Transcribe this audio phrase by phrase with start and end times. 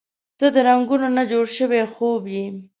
[0.39, 2.45] •ته د رنګونو نه جوړ شوی خوب یې.